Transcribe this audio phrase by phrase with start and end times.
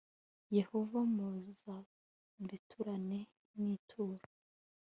[0.57, 3.19] Yehova Muzabiturane
[3.63, 4.25] n ituro